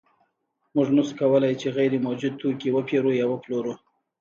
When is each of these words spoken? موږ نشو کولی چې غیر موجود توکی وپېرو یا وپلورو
موږ 0.75 0.87
نشو 0.95 1.17
کولی 1.19 1.53
چې 1.61 1.67
غیر 1.77 1.91
موجود 2.07 2.33
توکی 2.41 2.69
وپېرو 2.73 3.11
یا 3.19 3.25
وپلورو 3.29 3.73